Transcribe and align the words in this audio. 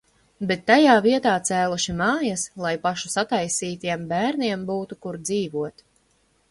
Bet 0.51 0.61
tajā 0.69 0.93
vietā 1.05 1.33
cēluši 1.49 1.95
mājas, 1.99 2.47
lai 2.65 2.73
pašu 2.87 3.13
sataisītiem 3.17 4.09
bērniem 4.17 4.67
būtu, 4.73 5.01
kur 5.07 5.21
dzīvot. 5.31 5.89